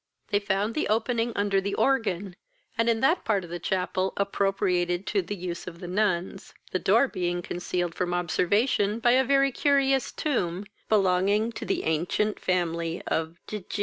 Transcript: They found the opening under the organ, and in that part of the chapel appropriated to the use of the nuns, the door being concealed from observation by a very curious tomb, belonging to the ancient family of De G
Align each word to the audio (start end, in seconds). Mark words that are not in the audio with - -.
They 0.29 0.39
found 0.39 0.73
the 0.73 0.87
opening 0.87 1.31
under 1.35 1.61
the 1.61 1.75
organ, 1.75 2.35
and 2.75 2.89
in 2.89 3.01
that 3.01 3.23
part 3.23 3.43
of 3.43 3.51
the 3.51 3.59
chapel 3.59 4.13
appropriated 4.17 5.05
to 5.05 5.21
the 5.21 5.35
use 5.35 5.67
of 5.67 5.79
the 5.79 5.87
nuns, 5.87 6.55
the 6.71 6.79
door 6.79 7.07
being 7.07 7.43
concealed 7.43 7.93
from 7.93 8.11
observation 8.11 8.97
by 8.97 9.11
a 9.11 9.23
very 9.23 9.51
curious 9.51 10.11
tomb, 10.11 10.65
belonging 10.89 11.51
to 11.51 11.65
the 11.65 11.83
ancient 11.83 12.39
family 12.39 13.03
of 13.05 13.35
De 13.45 13.59
G 13.59 13.79